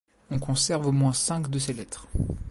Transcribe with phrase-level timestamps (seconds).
[0.31, 2.07] On conserve au moins cinq de ses lettres.